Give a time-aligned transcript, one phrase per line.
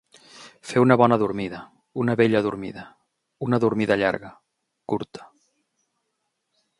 [0.69, 1.59] Fer una bona dormida,
[2.03, 2.85] una bella dormida,
[3.49, 4.31] una dormida llarga,
[4.95, 5.31] curta.